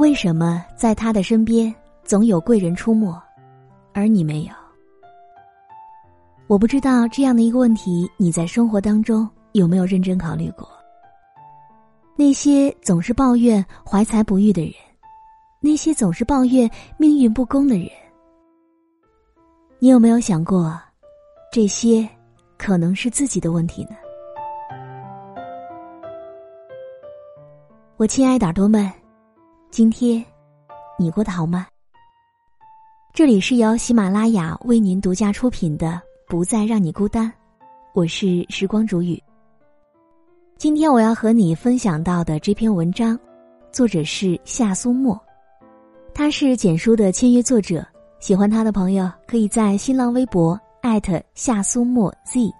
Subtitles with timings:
[0.00, 1.72] 为什么在他的身边
[2.04, 3.14] 总有贵人出没，
[3.92, 4.52] 而你没有？
[6.46, 10.66] 我不知道这样的一个问题，你在生活当中有没有认真考虑过？
[12.16, 14.72] 那些总是抱怨怀才不遇的人，
[15.60, 17.86] 那些总是抱怨命运不公的人，
[19.78, 20.80] 你有没有想过，
[21.52, 22.08] 这些
[22.56, 23.90] 可能是自己的问题呢？
[27.98, 28.90] 我亲爱的耳朵们，
[29.70, 30.22] 今天
[30.98, 31.64] 你过得好吗？
[33.14, 36.02] 这里是由喜马拉雅为您独家出品的。
[36.28, 37.32] 不再让你孤单，
[37.92, 39.20] 我是时光煮雨。
[40.56, 43.18] 今天我要和你分享到的这篇文章，
[43.72, 45.20] 作者是夏苏沫，
[46.14, 47.84] 他是简书的签约作者。
[48.18, 52.52] 喜欢他的朋友可以在新浪微博艾特夏苏沫 z。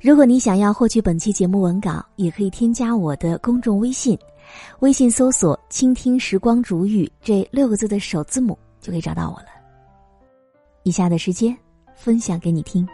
[0.00, 4.18] 如果你想要获取本期节目文稿，也可以添加我的公众微信，
[4.80, 9.46] 微信搜索“倾听时光煮雨”这六个字的首字母就可以找到我了。
[10.82, 11.56] 以下的时间。
[12.02, 12.88] 分享给你听。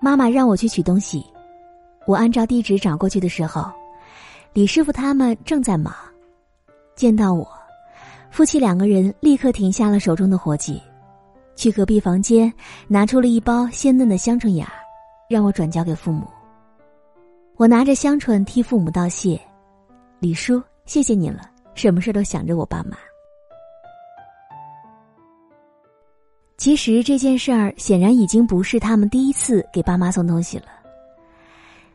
[0.00, 1.24] 妈妈让我去取东西，
[2.08, 3.70] 我按照地址找过去的时候，
[4.52, 5.94] 李师傅他们正在忙。
[6.96, 7.48] 见到我，
[8.32, 10.82] 夫妻两个人立刻停下了手中的活计，
[11.56, 12.52] 去隔壁房间
[12.88, 14.70] 拿出了一包鲜嫩的香椿芽，
[15.28, 16.26] 让我转交给父母。
[17.56, 19.40] 我拿着香椿替父母道谢，
[20.18, 21.42] 李叔，谢谢你了，
[21.74, 22.96] 什么事都想着我爸妈。
[26.56, 30.66] 其实这件事儿显然已经不是他们第一次给爸妈送东西了。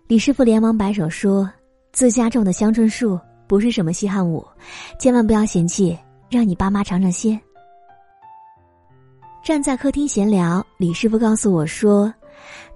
[0.07, 1.49] 李师傅连忙摆手说
[1.91, 4.45] ：“自家种的香椿树不是什么稀罕物，
[4.99, 5.97] 千万不要嫌弃，
[6.30, 7.39] 让你爸妈尝尝鲜。”
[9.44, 12.14] 站在客厅闲聊，李师傅告诉我说：“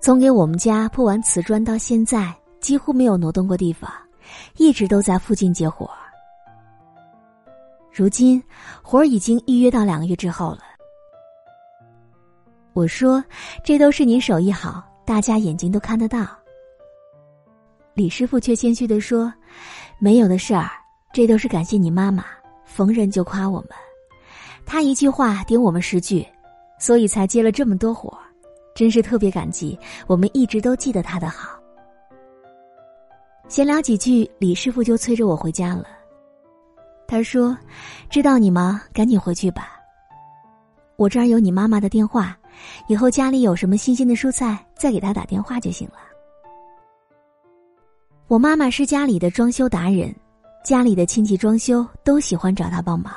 [0.02, 3.92] 从给我们家铺完瓷砖到现在。”几乎没有挪动过地方，
[4.56, 5.98] 一直都在附近接活儿。
[7.92, 8.42] 如今
[8.82, 10.60] 活儿已经预约到两个月之后了。
[12.72, 13.22] 我说
[13.66, 16.26] ：“这都是您手艺好，大家眼睛都看得到。”
[17.94, 19.32] 李师傅却谦虚的说
[20.00, 20.72] ：“没有的事儿，
[21.12, 22.24] 这都是感谢你妈妈，
[22.64, 23.72] 逢人就夸我们，
[24.66, 26.26] 她一句话顶我们十句，
[26.84, 28.20] 所以才接了这么多活儿，
[28.76, 29.80] 真是特别感激。
[30.06, 31.58] 我们一直都记得他的好。”
[33.48, 35.86] 闲聊几句，李师傅就催着我回家了。
[37.08, 37.58] 他说
[38.12, 39.80] ：“知道你忙，赶紧回去吧。
[40.98, 42.38] 我这儿有你妈妈的电话，
[42.90, 45.96] 以后家里有什么新鲜的蔬菜，再给她打电话就行了。”
[48.28, 50.14] 我妈妈是家里的装修达人，
[50.66, 53.14] 家里的亲戚装修都喜欢找她帮忙。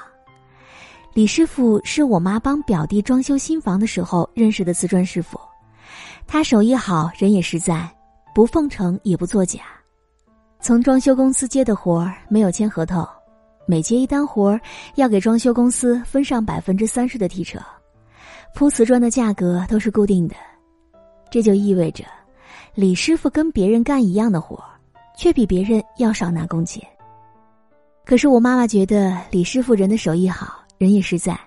[1.16, 5.40] 李师傅是我妈帮表弟装修新房的时候认识的瓷砖师傅，
[6.26, 7.90] 他手艺好，人也实在，
[8.34, 9.60] 不奉承也不作假。
[10.60, 13.02] 从装修公司接的活儿没有签合同，
[13.66, 14.60] 每接一单活儿
[14.96, 17.58] 要给装修公司分上百分之三十的提成，
[18.54, 20.34] 铺瓷砖的价格都是固定的，
[21.30, 22.04] 这就意味着
[22.74, 24.68] 李师傅跟别人干一样的活儿，
[25.16, 26.86] 却比别人要少拿工钱。
[28.04, 31.38] 可是我妈妈觉得李师傅人的手艺好，人也实在，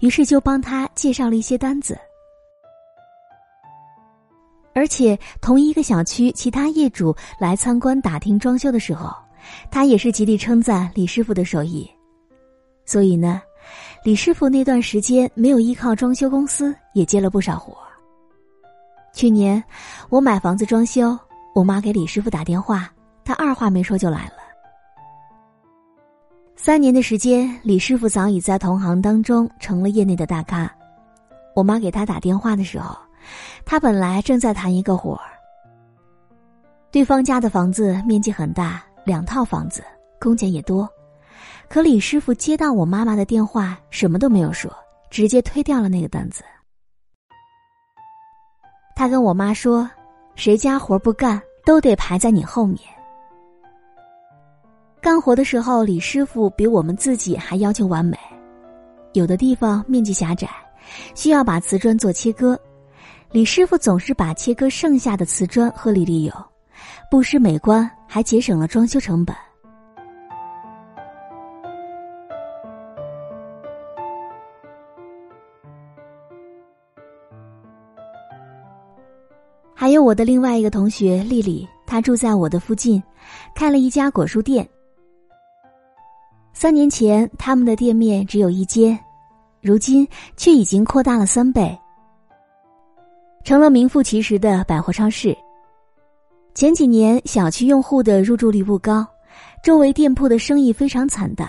[0.00, 1.98] 于是就帮他介绍了一些单子。
[4.74, 9.14] 而且，同一个小区其他业主来参观打听装修的时候，
[9.70, 11.90] 他也是极力称赞李师傅的手艺。
[12.86, 13.42] 所以呢，
[14.02, 17.76] 李师傅那段时间没有依靠装修公司，也接了不少活。
[19.12, 19.62] 去年
[20.08, 21.18] 我买房子装修，
[21.54, 22.90] 我妈给李师傅打电话，
[23.24, 24.41] 他二话没说就来了。
[26.64, 30.72] 三年的时间，李师傅早已在同行当中成了业内的大咖。
[31.56, 32.96] 我妈给他打电话的时候。
[33.64, 35.26] 他本来正在谈一个活儿，
[36.92, 39.82] 对方家的房子面积很大，两套房子，
[40.20, 40.88] 工钱也多。
[41.68, 44.72] 可李师傅接到我妈妈的电话，什么都没有说，
[45.10, 46.44] 直接推掉了那个单子。
[48.94, 49.90] 他跟我妈说
[50.36, 52.78] ：“谁家活不干，都得排在你后面。”
[55.02, 58.16] 干活的时候，李师傅比我们自己还要求完美，
[59.14, 60.48] 有的地方面积狭窄，
[61.16, 62.56] 需要把瓷砖做切割。
[63.32, 66.32] 李师傅总是把切割剩下的瓷砖合理利用，
[67.10, 69.34] 不失美观，还节省了装修成本。
[79.74, 83.02] 还有我的另外一个同学丽丽，她住在我的附近，
[83.52, 84.64] 开了一家果蔬店。
[86.52, 88.98] 三年前他们的店面只有一间，
[89.60, 90.06] 如今
[90.36, 91.76] 却已经扩大了三倍。
[93.42, 95.36] 成了名副其实的百货超市。
[96.54, 99.04] 前几年小区用户的入住率不高，
[99.64, 101.48] 周围店铺的生意非常惨淡，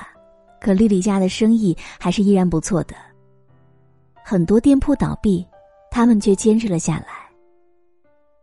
[0.59, 2.95] 可丽丽家的生意还是依然不错的。
[4.23, 5.45] 很多店铺倒闭，
[5.91, 7.07] 他们却坚持了下来。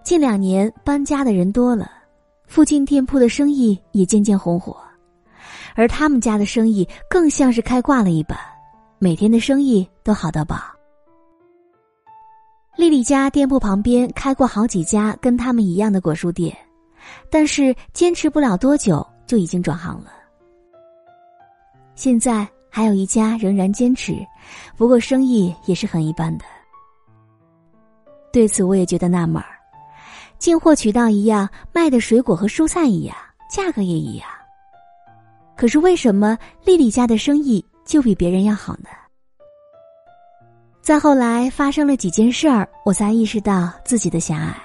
[0.05, 1.91] 近两年搬家的人多了，
[2.47, 4.77] 附近店铺的生意也渐渐红火，
[5.81, 8.39] 而他们家的生意更像是开挂了一般，
[8.99, 10.61] 每天的生意都好到爆。
[12.77, 16.55] 丽丽家店铺旁边开过好几家跟他们一样的果蔬店，
[17.31, 20.11] 但是坚持不了多久就已经转行了。
[21.95, 22.47] 现在。
[22.73, 24.15] 还有一家仍然坚持，
[24.77, 26.45] 不过生意也是很一般的。
[28.33, 29.59] 对此我也觉得纳闷儿，
[30.39, 33.17] 进货渠道一样，卖的水果和蔬菜一样，
[33.51, 34.29] 价格也一样。
[35.61, 38.89] 可是为什么丽丽家的生意就比别人要好呢？
[40.81, 44.57] 再后来发生了几件事儿，我才意识到自己的狭隘。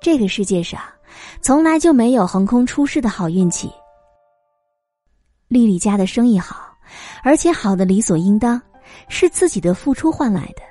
[0.00, 0.80] 这个世界上，
[1.40, 3.70] 从来就没有横空出世的好运气。
[5.46, 6.76] 丽丽家的生意好。
[7.22, 8.60] 而且好的理所应当，
[9.08, 10.62] 是自己的付出换来的。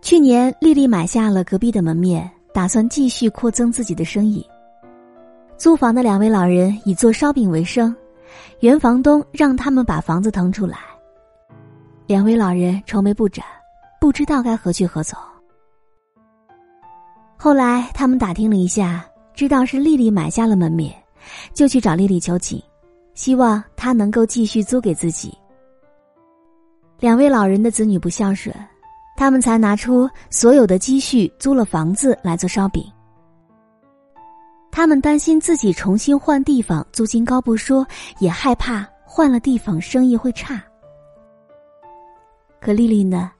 [0.00, 4.42] 去年，丽丽买下了隔壁的门面，打算继续扩增自己的生意。
[5.56, 7.94] 租房的两位老人以做烧饼为生，
[8.60, 10.78] 原房东让他们把房子腾出来。
[12.06, 13.44] 两位老人愁眉不展，
[14.00, 15.18] 不知道该何去何从。
[17.36, 19.04] 后来，他们打听了一下，
[19.34, 20.94] 知道是丽丽买下了门面，
[21.54, 22.62] 就去找丽丽求情。
[23.14, 25.36] 希望她能够继续租给自己。
[27.00, 28.54] 两位老人的子女不孝顺，
[29.16, 32.84] 他们才拿出所有的积蓄租了房子来做烧饼。
[34.76, 37.86] 他们担心自己重新换地方，租金高不说，
[38.18, 40.62] 也害怕换了地方生意会差。
[42.60, 43.32] 可丽丽呢，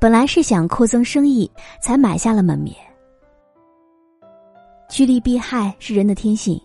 [0.00, 1.48] 本来是想扩增生意，
[1.80, 2.74] 才买下了门面。
[4.90, 6.60] 趋利避害是人的天性。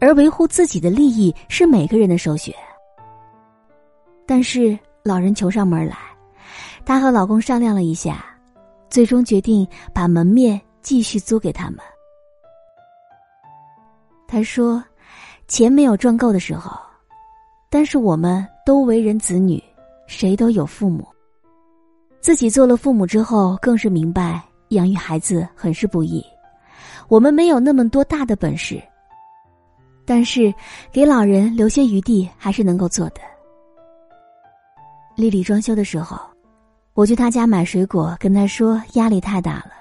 [0.00, 2.54] 而维护自己的利益是每个人的首选。
[4.26, 5.98] 但是老人求上门来，
[6.86, 8.24] 她和老公商量了一下，
[8.88, 11.80] 最终决定把门面继续租给他们。
[14.32, 14.82] 他说
[15.46, 16.74] ：“钱没有赚够的时候，
[17.68, 19.62] 但是我们都为人子女，
[20.06, 21.06] 谁都有父母。
[22.18, 26.24] 自己做了父母之后，更是明白养育孩子很是不易。
[27.08, 28.82] 我们没有那么多大的本事。”
[30.06, 30.50] 但是，
[30.90, 33.20] 给老人留些余地还是能够做的。
[35.14, 36.18] 丽丽装修的时候，
[36.94, 39.72] 我去她家买水果，跟她说压力太大了。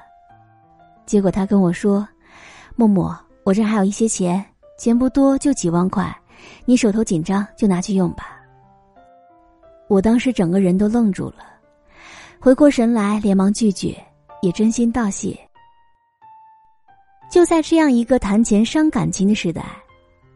[1.06, 2.06] 结果她跟我说
[2.76, 4.44] ：“默默，我这还有一些钱，
[4.78, 6.16] 钱不多，就几万块，
[6.66, 8.38] 你手头紧张就拿去用吧。”
[9.90, 11.38] 我当时整个人都愣住了，
[12.40, 13.96] 回过神来，连忙拒绝，
[14.42, 15.38] 也真心道谢。
[17.30, 19.64] 就在这样一个谈钱伤感情的时代。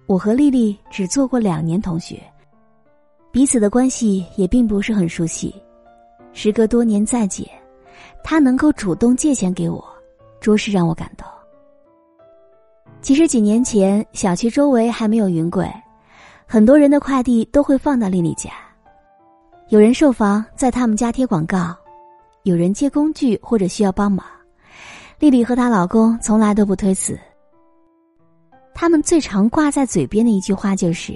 [0.08, 2.22] 我和丽丽只做过两年同学，
[3.32, 5.54] 彼此的关系也并不是很熟悉。
[6.32, 7.44] 时隔多年再见，
[8.24, 9.84] 她能够主动借钱给我，
[10.40, 11.28] 着实让我感动。
[13.06, 15.72] 其实几年前，小区周围还没有云柜，
[16.48, 18.50] 很多人的快递都会放到丽丽家。
[19.70, 21.76] 有人售房在他们家贴广告，
[22.46, 24.26] 有人借工具或者需要帮忙，
[25.20, 27.16] 丽丽和她老公从来都不推辞。
[28.74, 31.16] 他们最常挂在嘴边的一句话就是：“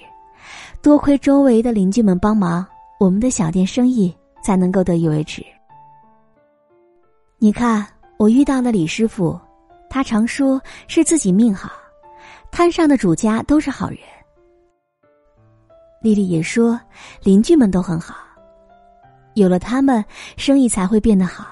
[0.84, 2.63] 多亏周围的邻居们帮忙，
[3.00, 5.44] 我们的小店生意才能够得以维持。”
[7.40, 7.84] 你看，
[8.18, 9.40] 我遇到的李师傅，
[9.90, 11.72] 他常说是自己命好，
[12.51, 14.00] 摊上的主家都是好人。
[16.01, 16.79] 丽丽也说，
[17.24, 18.15] 邻居们都很好，
[19.34, 20.03] 有了他们，
[20.38, 21.48] 生意才会变得好。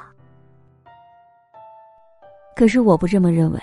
[2.55, 3.59] 可是我不这么认为。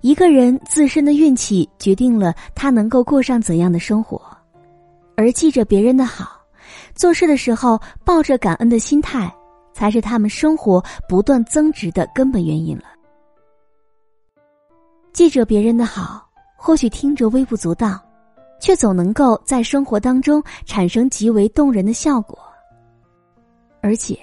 [0.00, 4.20] 一个人自身的运气决定了他能够过上怎样的生活，
[5.16, 6.40] 而记着别人的好，
[6.94, 9.28] 做事的时候抱着感恩的心态，
[9.74, 12.84] 才是他们生活不断增值的根本原因了。
[15.18, 18.00] 记着别人的好，或许听着微不足道，
[18.60, 22.38] 却总能够在生活当中产生极为动人的效果。
[23.80, 24.16] 而且，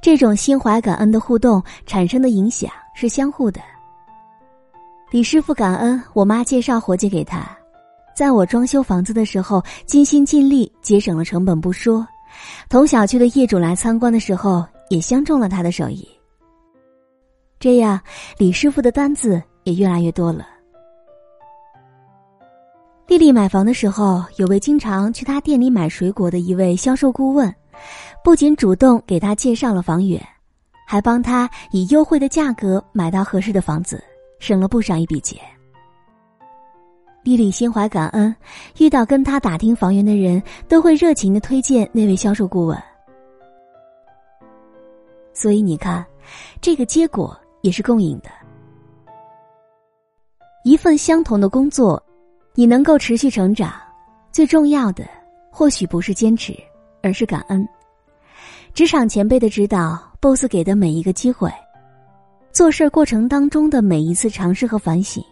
[0.00, 3.60] 这种心怀感恩的互动产生的影响是相互的。
[5.10, 7.44] 李师傅感恩我妈介绍活计给他，
[8.14, 12.06] 在我装修房子的时候尽心尽力，节省了成本不说，
[12.68, 16.08] 同小区的业主来参观的时候也相中了他的手艺。
[17.58, 18.00] 这样，
[18.38, 20.46] 李师傅的单子也越来越多了。
[23.06, 27.54] 丽丽买房的时候，有位经常去她店里买水果的一位销售顾问，
[28.24, 30.20] 不仅主动给她介绍了房源，
[30.86, 34.02] 还帮他以优惠的价格买到合适的房子，
[34.38, 35.38] 省了不少一笔钱。
[37.22, 38.34] 丽丽心怀感恩，
[38.78, 42.76] 遇到跟他打听房源的人，都会热情的推荐那位销售顾问。
[45.34, 46.04] 所以你看，
[46.60, 48.41] 这个结果也是共赢的。
[50.64, 52.00] 一份相同的工作，
[52.54, 53.72] 你能够持续成长，
[54.30, 55.04] 最重要的
[55.50, 56.56] 或许不是坚持，
[57.02, 57.68] 而是感恩。
[58.72, 61.52] 职场前辈的指导，boss 给的每一个机会，
[62.52, 65.22] 做事过程当中的每一次尝试和反省。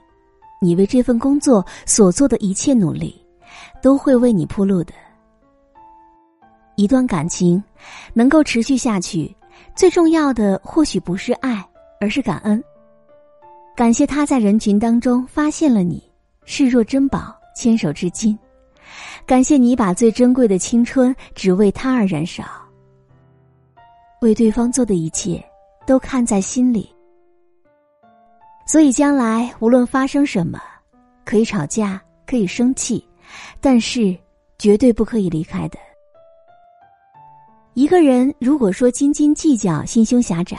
[0.61, 3.25] 你为这份工作所做的一切努力，
[3.81, 4.93] 都会为你铺路的。
[6.75, 7.63] 一段感情
[8.15, 9.35] 能够持续下去，
[9.77, 11.65] 最重要的或许不是爱，
[12.01, 12.63] 而是感恩。
[13.81, 16.03] 感谢他在人群当中发现了你，
[16.45, 18.39] 视若珍宝，牵手至今。
[19.25, 22.45] 感谢你把最珍贵的青春只为他而燃烧，
[24.21, 25.43] 为对方做的一切
[25.87, 26.95] 都看在心里。
[28.67, 30.61] 所以，将来无论发生什么，
[31.25, 33.03] 可以吵架，可以生气，
[33.63, 34.15] 但是
[34.59, 35.79] 绝对不可以离开的。
[37.73, 40.59] 一个人如果说斤斤计较、心胸狭窄，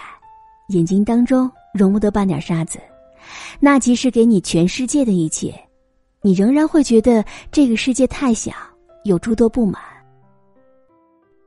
[0.69, 2.79] 眼睛当中容不得半点沙子，
[3.59, 5.53] 那即使给你全世界的一切，
[6.21, 8.51] 你仍然会觉得这个世界太小，
[9.03, 9.81] 有诸多不满。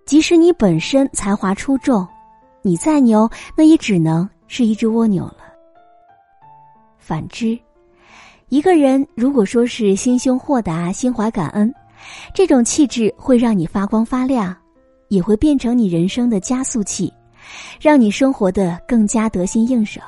[0.07, 2.07] 即使你本身才华出众，
[2.63, 5.39] 你再牛，那也只能是一只蜗牛了。
[6.99, 7.59] 反之，
[8.49, 11.73] 一个人如果说是心胸豁达、心怀感恩，
[12.35, 14.55] 这种气质会让你发光发亮，
[15.09, 17.13] 也会变成你人生的加速器，
[17.81, 20.01] 让你生活的更加得心应手，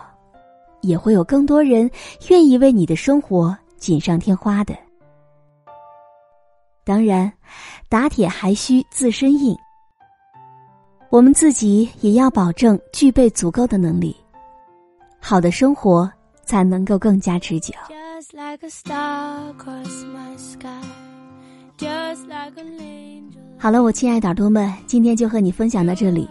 [0.87, 1.91] 也会有更多人
[2.29, 4.75] 愿意为你的生活锦上添花的。
[6.85, 7.33] 当然，
[7.89, 9.57] 打铁还需自身硬，
[11.11, 14.17] 我们自己也要保证具备足够的能力，
[15.21, 16.11] 好的生活。
[16.47, 17.75] 才能够更加持久。
[23.59, 26.31] 好了，我亲爱的耳朵们，今天就和你分享到这里。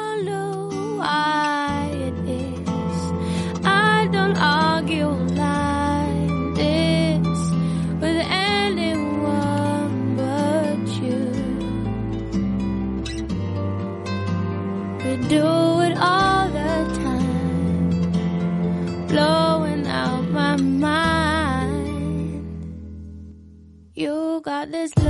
[24.41, 25.00] got this.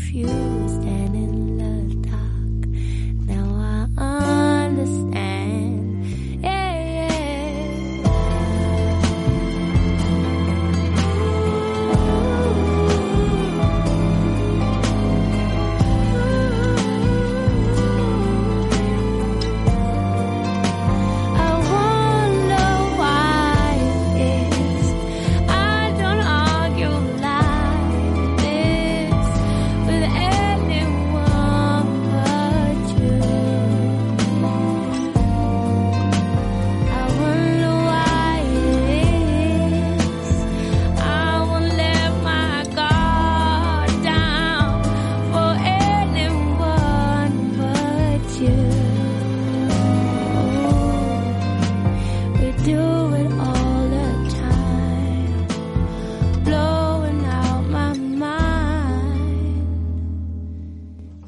[0.00, 0.89] Confused